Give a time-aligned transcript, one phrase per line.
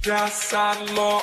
[0.00, 1.20] Dasar lo.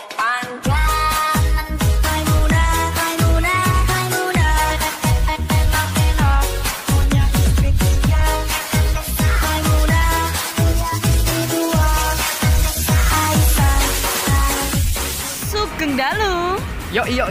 [15.49, 16.61] Sugeng dalu.
[16.93, 17.25] Yo yo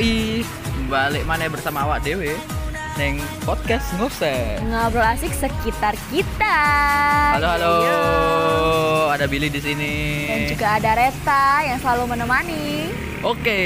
[0.90, 2.34] balik mana bersama awak dewe
[2.96, 4.58] neng podcast ngose.
[4.62, 6.56] Ngobrol asik sekitar kita.
[7.38, 8.00] Halo halo, Yo.
[9.10, 9.94] ada Billy di sini.
[10.26, 12.90] Dan juga ada Reta yang selalu menemani.
[13.20, 13.60] Oke,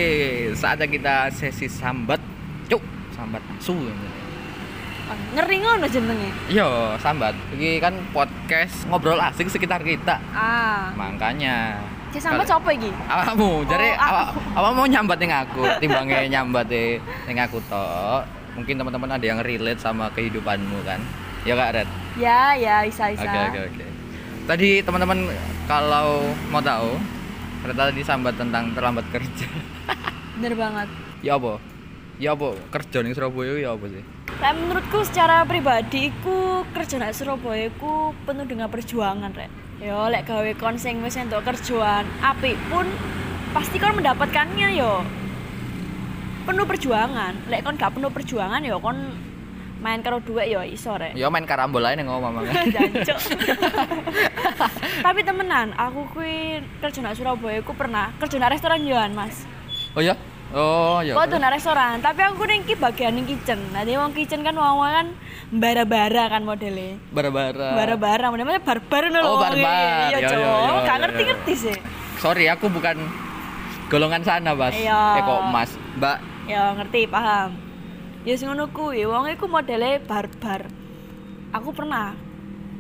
[0.52, 2.18] saatnya kita sesi sambat.
[2.66, 2.82] Cuk,
[3.12, 3.74] sambat asu.
[5.04, 6.30] Oh, ngeri ngono jenenge.
[6.48, 6.66] Yo,
[6.98, 7.36] sambat.
[7.52, 10.20] Ini kan podcast ngobrol asik sekitar kita.
[10.32, 10.90] Ah.
[10.94, 11.80] Makanya
[12.14, 12.94] Si sambat sapa iki?
[13.10, 18.22] awakmu jadi Oh, awak awak mau nyambat ning aku timbangnya nyambat e ning aku tok
[18.54, 21.00] mungkin teman-teman ada yang relate sama kehidupanmu kan
[21.42, 23.26] ya kak Red Ya, ya, bisa bisa.
[23.26, 23.84] oke oke oke
[24.44, 25.26] tadi teman-teman
[25.64, 26.94] kalau mau tahu
[27.62, 29.48] Red tadi sambat tentang terlambat kerja
[30.34, 30.88] Bener banget.
[31.20, 31.58] ya apa
[32.16, 34.02] ya apa kerja ning Surabaya ya apa sih
[34.34, 39.46] Lah menurutku secara pribadi iku kerja nang Surabaya iku penuh dengan perjuangan, Rek.
[39.78, 42.82] Yo, lek gawe kon sing wis entuk kerjaan apik pun
[43.52, 45.06] pasti kon mendapatkannya yo.
[46.44, 47.32] Penuh perjuangan.
[47.46, 48.98] Lek kon gak penuh perjuangan yo kon
[49.76, 51.12] main karo duit yo iso, Rek.
[51.12, 52.40] ya main karambol aja ngomong
[52.74, 53.20] Jancuk.
[55.00, 56.36] Tapi temenan, aku kuwi
[56.78, 59.44] kerja nang Surabaya iku pernah kerja nang restoran yoan, Mas.
[59.92, 60.16] oh ya
[60.50, 63.60] oh ya Kok tuh nang restoran, tapi aku ning ki bagian ning kitchen.
[63.70, 65.06] Nah, dia wong kitchen kan wong kan
[65.50, 66.96] bara-bara kan modelnya.
[67.10, 69.28] bara-bara Bara-bara, modelnya barbar ngono lho.
[69.28, 69.68] Oh, barbar.
[70.08, 70.32] Iya, Ya, Cok.
[70.32, 71.76] ya, ya, Gak ya, ngerti-ngerti sih.
[72.16, 73.04] sorry aku bukan
[73.86, 75.20] golongan sana Bas Iya.
[75.20, 77.56] eh kok Mas Mbak Ya ngerti, paham.
[78.24, 80.68] Ya sing ngono kuwi, wong iku modele barbar.
[81.52, 82.12] Aku pernah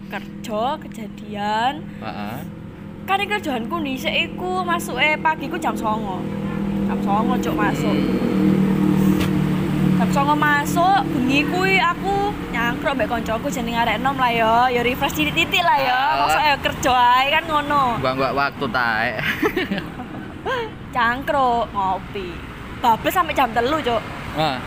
[0.08, 2.36] kerja kejadian Heeh.
[3.08, 6.88] kan kerjaanku dhisik iku masuk eh pagi ku jam 09.00.
[6.88, 7.96] Jam 09.00 cuk masuk.
[9.94, 14.80] Jam 09.00 masuk, bengi kuwi aku nyangkruk mbek koncoku jeneng arek enom lah ya, ya
[14.84, 15.96] refresh titik-titik lah ya.
[15.96, 16.26] Alah.
[16.28, 17.82] Masa ayo kerja ae kan ngono.
[18.00, 19.12] Buang-buang waktu tae.
[20.92, 22.53] Cangkruk ngopi.
[22.84, 24.02] Babes sampai jam telu cuk.
[24.36, 24.60] Nah,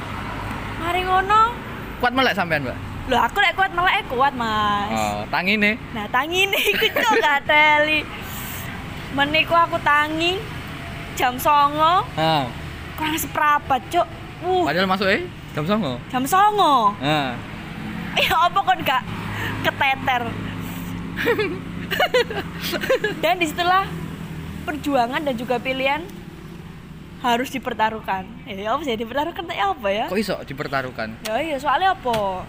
[0.82, 1.54] Mari ngono.
[2.02, 2.78] kuat melek sampean, Mbak.
[3.08, 4.90] Loh aku lek kuat melek kuat, Mas.
[4.90, 5.78] Oh, tangine.
[5.94, 8.02] Nah, tangi ini iku cuk gateli.
[9.14, 10.38] Meniku aku tangi
[11.14, 12.46] jam 09.00 Nah,
[12.94, 14.06] kurang seprapat cuk
[14.46, 15.26] uh padahal masuk eh
[15.58, 16.14] jam 09.00.
[16.14, 17.34] jam songo Nah,
[18.14, 19.02] ya apa kon gak
[19.66, 20.30] keteter
[23.24, 23.90] dan di situlah
[24.62, 26.06] perjuangan dan juga pilihan
[27.18, 31.18] harus dipertaruhkan ya apa sih dipertaruhkan tak apa ya kok iso dipertaruhkan?
[31.26, 32.46] ya iya soalnya apa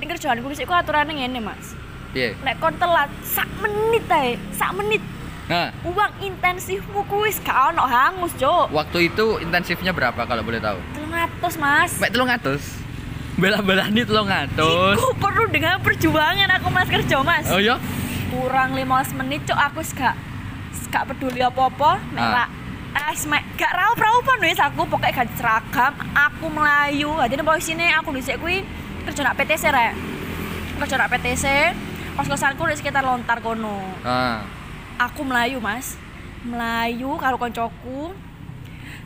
[0.00, 1.76] ini kerjaan kulis iku aturannya ngene mas
[2.12, 2.32] Piye?
[2.40, 5.02] lek kon telat sak menit ae sak menit
[5.42, 10.78] Nah, uang intensifmu kuis gak ono hangus cuk waktu itu intensifnya berapa kalau boleh tahu?
[11.42, 12.62] 300 mas Mek 300.
[13.36, 14.54] Bela-belani 300.
[14.96, 17.76] Iku perlu dengan perjuangan aku mas kerja mas Oh iya?
[18.32, 20.16] kurang 15 menit cok aku gak
[20.88, 22.61] gak peduli apa-apa merah ah.
[23.28, 27.12] Mek gak raup raupan wis aku pokoknya gak seragam aku melayu.
[27.28, 28.56] Jadi posisinya aku di kuwi
[29.08, 29.92] kerja nak PTC rek.
[30.82, 31.44] Kerja nak PTC
[32.12, 33.80] pas kosanku di sekitar lontar kono.
[34.04, 34.44] Nah,
[35.00, 35.96] aku melayu mas.
[36.42, 38.12] Melayu karo koncoku.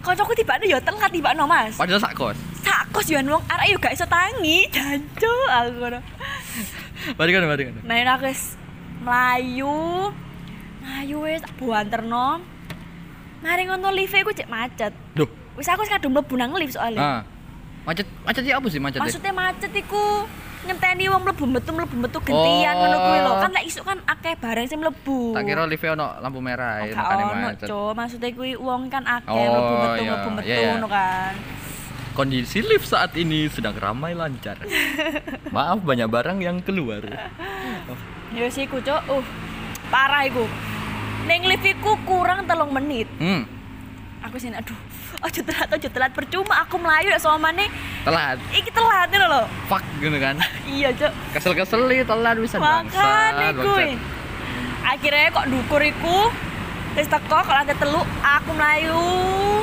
[0.01, 1.77] Koncoku tiba ya telat tiba no mas.
[1.77, 2.39] Padahal sak kos.
[2.67, 4.67] sakos yo wong arek yo gak iso tangi.
[4.75, 6.01] Jancu aku ngono.
[7.15, 7.75] Mari kan, mari kan.
[7.85, 8.25] Nah, ini aku
[9.05, 9.77] melayu.
[10.83, 12.56] Melayu wis tak buanterno.
[13.47, 14.91] Mari ngono lift ku cek macet.
[15.15, 15.31] Duh.
[15.55, 16.99] Wis aku wis kadung mlebu nang lift soalnya.
[16.99, 17.23] Nah.
[17.87, 19.07] Macet macetnya apa sih macetnya?
[19.07, 20.27] Maksudnya macet iku
[20.67, 22.79] ngenteni wong mlebu metu mlebu metu gentian Oh.
[22.83, 23.33] ngono kuwi lho.
[23.39, 25.39] Kan lek isuk kan akeh barang sing mlebu.
[25.39, 27.67] Tak kira liftnya ono lampu merah, Oh, ya, ono, macet.
[27.71, 27.91] Cuk.
[27.95, 30.69] Maksudnya kuwi wong kan akeh Oh, mlebu metu iya, mlebu metu iya, iya.
[30.75, 31.33] ngono kan.
[32.19, 34.59] Kondisi lift saat ini sedang ramai lancar.
[35.55, 37.07] Maaf banyak barang yang keluar.
[38.35, 39.01] Ya wis iku, Cuk.
[39.07, 39.23] Uh,
[39.87, 40.51] parah iku.
[41.27, 43.11] Ning lift iku kurang telung menit.
[43.19, 43.43] Hmm,
[44.21, 44.79] aku sini aduh
[45.19, 47.65] aja telat aja telat percuma aku melayu ya sama mana
[48.05, 48.37] telat.
[48.53, 50.37] iki telat ini loh Fuck gitu kan.
[50.69, 53.33] iya cok Kesel-kesel nih telat bisa kuy bangsat.
[54.85, 56.29] akhirnya kok dukur iku
[56.93, 59.03] terus teko kalau ada telu aku melayu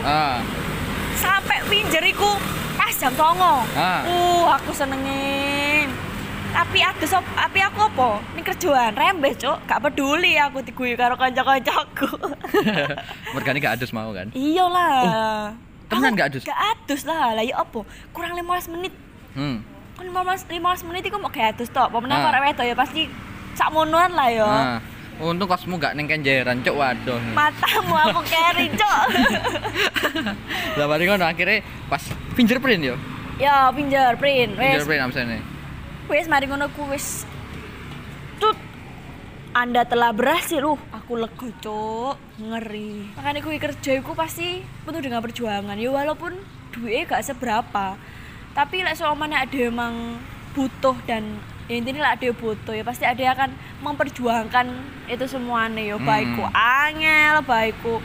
[0.01, 0.41] Ah,
[1.15, 2.33] sampai pinjer iku
[2.73, 4.01] pas jam songo Ah.
[4.03, 5.87] uh aku senengin
[6.53, 11.13] tapi aku sop tapi aku apa ini kerjaan rembes cok gak peduli aku diguyu karo
[11.15, 12.07] kanca-kancaku
[13.33, 14.29] mergane gak adus mau kan?
[14.31, 15.51] iyalah
[15.87, 16.43] temenan Aku gak adus?
[16.43, 18.93] gak adus lah lah ya apa kurang 15 menit
[19.33, 19.65] Hmm.
[19.93, 21.89] kan 15 15 menit iku mau kayak adus tok.
[21.89, 22.29] Pemenang Ah.
[22.29, 23.09] arek wedok ya pasti
[23.53, 24.45] sak monoan lah ya.
[24.45, 24.79] Nah,
[25.15, 27.17] Untung kosmu gak neng kenjeran, cok waduh.
[27.31, 29.03] Matamu aku carry, Cok.
[30.73, 32.01] Lah bari ngono akhirnya pas
[32.33, 32.95] fingerprint yo.
[33.37, 34.53] ya, fingerprint.
[34.53, 35.37] Fingerprint amsane.
[36.09, 37.23] Wes mari ngono ku wis
[38.37, 38.57] tut.
[39.53, 40.79] Anda telah berhasil uh.
[40.97, 43.13] Aku lega cok ngeri.
[43.13, 45.77] Makanya kuwi kerja iku pasti penuh dengan perjuangan.
[45.77, 46.33] Ya walaupun
[46.73, 47.93] duitnya gak seberapa.
[48.57, 50.17] Tapi lek soalnya ada emang
[50.57, 51.37] butuh dan
[51.69, 53.51] ya intinya lah ada yang butuh ya pasti ada yang akan
[53.81, 54.65] memperjuangkan
[55.05, 55.81] itu semuanya.
[55.85, 56.05] Ya Hmm.
[56.05, 57.95] baikku angel baikku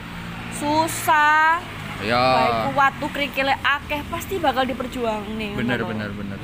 [0.56, 1.60] susah
[1.98, 2.14] Ya.
[2.14, 6.38] baikku waktu kerikile akeh pasti bakal diperjuang nih Bener bener bener.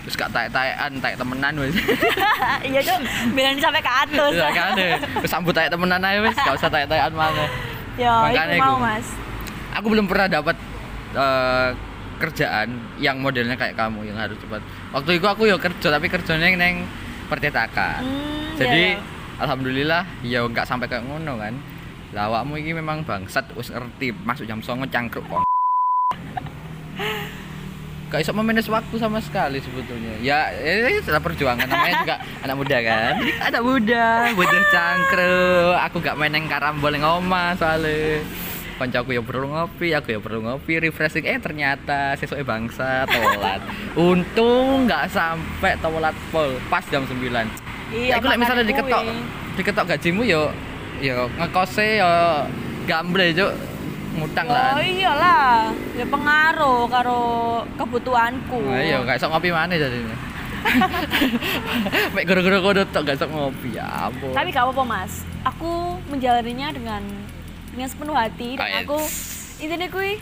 [0.00, 1.76] Terus gak taek-taekan, taek temenan wis.
[2.68, 2.98] iya cok
[3.36, 4.72] bilang sampai ke atas Ya kan.
[5.20, 7.44] Wis sambut taek temenan aja wis, gak usah taek-taekan mana.
[8.00, 8.84] ya Makanya itu mau iku.
[8.84, 9.06] mas
[9.76, 10.56] Aku belum pernah dapat
[11.12, 11.68] eh,
[12.16, 14.60] kerjaan yang modelnya kayak kamu yang harus cepat.
[14.92, 16.84] Waktu itu aku ya kerja tapi kerjanya neng
[17.28, 18.00] percetakan.
[18.02, 19.40] Hmm, Jadi iya, iya.
[19.40, 21.54] alhamdulillah ya nggak sampai kayak ngono kan.
[22.10, 25.44] Lah awakmu iki memang bangsat wis ngerti masuk jam 09.00 cangkruk kok.
[28.10, 30.18] Gak bisa memanage waktu sama sekali sebetulnya.
[30.18, 33.14] Ya, ini setelah perjuangan namanya juga anak muda kan.
[33.22, 35.74] Anak muda, butuh cangkruk.
[35.86, 38.26] Aku gak main yang karambol yang oma soalnya.
[38.82, 41.28] Koncoku ya perlu ngopi, aku ya perlu ngopi, refreshing.
[41.28, 43.60] Eh ternyata sesuai bangsa telat.
[44.10, 49.02] Untung nggak sampai telat pol pas jam 9 iya lek misalnya diketok,
[49.58, 50.42] diketok gajimu yo
[51.02, 52.10] yo ngekose yo
[52.86, 53.52] gamble cuk
[54.20, 54.76] ngutang oh lah.
[54.78, 57.22] iyalah ya pengaruh karo
[57.74, 60.16] kebutuhanku Nah, iya gak sok ngopi mana jadi ini.
[62.14, 64.32] Mek guru-guru kodo tok gak sok ngopi ya ampun.
[64.32, 65.70] tapi gak apa-apa mas aku
[66.06, 67.02] menjalaninya dengan
[67.70, 68.98] dengan sepenuh hati dan Kayak- aku
[69.58, 70.20] intinya kui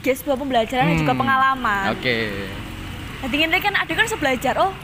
[0.00, 2.16] guys sebuah pembelajaran dan juga Hmm, pengalaman Oke.
[3.18, 4.54] Nanti ini kan ada kan bisa belajar.
[4.58, 4.74] Oh,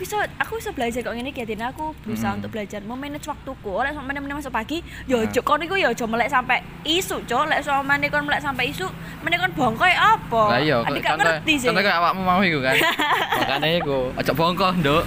[0.00, 2.40] aku bisa aku bisa belajar kok ini kiatin aku berusaha Hmm.
[2.40, 3.68] untuk belajar memanage waktuku.
[3.68, 5.28] Oleh sama meneh masuk pagi, yo Ah.
[5.28, 7.52] ojo kon iku yo ojo melek sampai isu, cok.
[7.52, 8.88] Lek sama meneh kon melek sampai isu,
[9.20, 10.56] meneh kon bongkoy apa?
[10.56, 11.68] Lah iya, Adik gak ngerti sih.
[11.68, 12.80] Kayak awakmu mau iku kan.
[13.44, 15.04] Makane iku, ojo bongkoh, Nduk.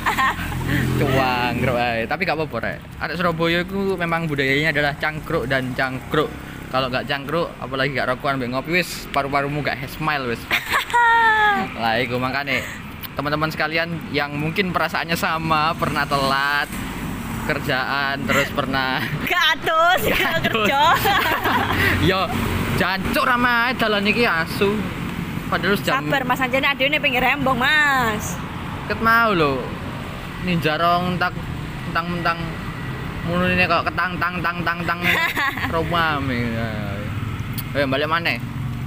[1.02, 2.06] Cuang, bro ae.
[2.06, 2.78] Tapi gak apa-apa, Rek.
[3.02, 6.30] Anak Surabaya itu memang budayanya adalah cangkruk dan cangkruk.
[6.70, 10.42] Kalau gak cangkruk, apalagi gak rokokan mbek ngopi wis paru-parumu gak smile wis.
[11.82, 12.62] lah iku makane
[13.14, 16.70] teman-teman sekalian yang mungkin perasaannya sama, pernah telat
[17.44, 20.00] kerjaan terus pernah Gak atus,
[20.48, 20.82] kerja.
[22.10, 22.24] yo
[22.80, 24.74] jancuk ramai dalan iki asu.
[25.52, 28.34] Padahal jam Sabar Mas Anjane ada ini pinggir rembong, Mas.
[28.84, 29.64] ket mau lho
[30.44, 31.32] ninja rong tak
[31.96, 32.36] tang mentang
[33.24, 35.00] mulu ini kok ketang tang tang tang tang
[35.74, 36.52] romame
[37.72, 38.36] eh balik mana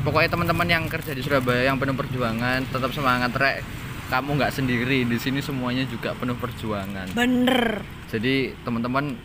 [0.04, 3.64] pokoknya teman-teman yang kerja di Surabaya yang penuh perjuangan tetap semangat rek
[4.06, 7.10] kamu nggak sendiri di sini semuanya juga penuh perjuangan.
[7.12, 7.82] Bener.
[8.06, 9.18] jadi teman-teman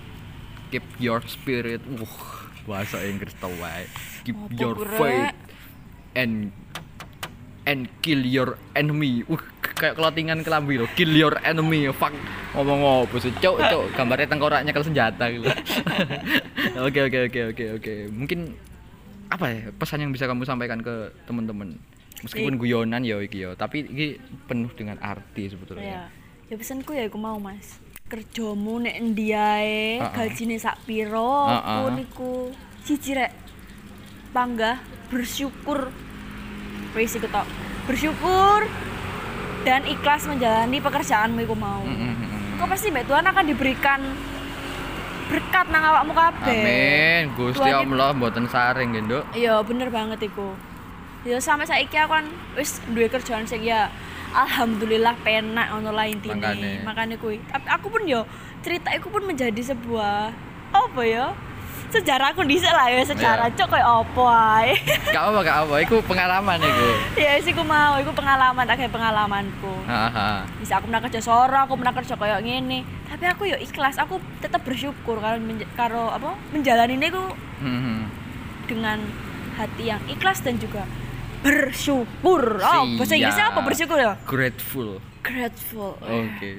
[0.73, 2.15] keep your spirit uh
[2.65, 3.85] bahasa Inggris tau wae.
[4.25, 5.37] Keep Apa your gue, faith
[6.17, 6.49] and
[7.69, 9.21] and kill your enemy.
[9.29, 9.41] Uh
[9.81, 10.89] kayak kelotingan kelambi loh.
[10.93, 12.13] Kill your enemy fuck.
[12.53, 13.33] Ngomong apa sih?
[13.37, 15.49] Cok cok gambarnya tengkoraknya kalau senjata gitu.
[16.81, 17.93] Oke oke oke oke oke.
[18.09, 18.39] Mungkin
[19.31, 21.79] apa ya pesan yang bisa kamu sampaikan ke teman-teman
[22.21, 25.49] meskipun guyonan ya iki ya tapi ini penuh dengan arti Ya.
[25.49, 26.01] sebetulnya
[26.51, 27.79] Ya pesanku ya aku mau, Mas.
[28.11, 30.11] Kerjamu nek endi ae, Heeh.
[30.11, 32.31] gajine sak piro, aku niku
[32.83, 33.31] siji rek
[34.35, 35.87] bangga, bersyukur.
[36.91, 37.47] Wis iku tok.
[37.87, 38.67] Bersyukur
[39.63, 41.87] dan ikhlas menjalani pekerjaanmu iku mau.
[41.87, 42.41] Mm, mm, mm, mm.
[42.59, 43.99] Kau pasti mbak Tuhan akan diberikan
[45.31, 46.51] berkat nang awakmu kabeh.
[46.51, 49.23] Amin, Gusti Allah mboten saring nggih, Nduk.
[49.39, 50.51] Iya bener banget iku.
[51.21, 53.93] Ya sampai saiki aku kan wis duwe kerjaan sing ya
[54.31, 56.33] alhamdulillah penak ngono lah intine.
[56.35, 56.71] Makane.
[56.81, 57.37] Makane kuwi.
[57.45, 58.25] Tapi aku pun yo
[58.59, 60.33] cerita iku pun menjadi sebuah
[60.71, 61.29] apa ya?
[61.87, 63.53] Sejarah aku dhisik lah ya sejarah Iya.
[63.53, 64.25] cok koyo apa
[64.57, 64.71] ae.
[65.11, 66.87] Gak apa gak apa, iku pengalaman iku.
[67.19, 69.73] ya wis iku mau, iku pengalaman akeh pengalamanku.
[70.57, 72.81] Bisa aku pernah kerja soro, aku pernah kerja koyo ngene.
[73.05, 76.31] Tapi aku yo ikhlas, aku tetap bersyukur karo menja- karo apa?
[76.49, 77.23] Menjalani ini aku
[77.59, 78.07] Hmm.
[78.65, 79.03] dengan
[79.53, 80.87] hati yang ikhlas dan juga
[81.41, 82.61] bersyukur.
[82.61, 83.67] Oh, bahasa Inggrisnya apa Siap.
[83.67, 84.13] bersyukur ya?
[84.25, 84.89] Grateful.
[85.21, 85.97] Grateful.
[86.01, 86.49] Oke.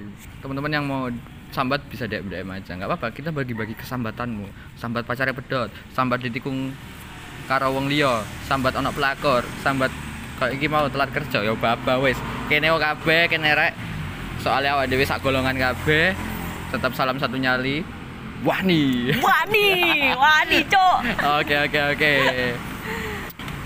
[0.43, 1.07] Teman-teman yang mau
[1.55, 2.75] sambat bisa DM DM aja.
[2.75, 4.47] nggak apa-apa, kita bagi-bagi kesambatanmu.
[4.81, 6.73] Sambat pacarnya pedot, sambat ditikung
[7.47, 9.91] karo wong liya, sambat ana pelakor, sambat
[10.41, 12.19] kayak iki mau telat kerja ya baba wis.
[12.51, 13.73] Kene kabeh, kene rek.
[14.43, 16.17] Soalnya awak dhewe sak golongan kabeh.
[16.75, 17.85] Tetap salam satu nyali.
[18.43, 19.15] Wani.
[19.23, 19.71] Wani,
[20.19, 20.99] wani, cok.
[21.39, 22.12] Oke oke oke.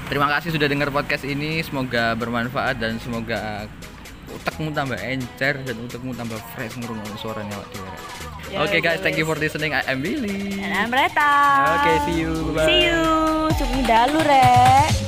[0.07, 1.59] Terima kasih sudah dengar podcast ini.
[1.67, 3.67] Semoga bermanfaat dan semoga
[4.31, 7.59] utekmu tambah encer dan utekmu tambah fresh ngrungokno suaranya.
[8.47, 9.35] Ya, Oke ya guys, thank you wes.
[9.35, 9.75] for listening.
[9.75, 10.63] I am Billy.
[10.63, 11.35] Dan Amreta.
[11.83, 12.55] Oke, see you.
[12.55, 12.67] Bye.
[12.71, 13.03] See you.
[13.51, 15.06] Cuk dalu rek.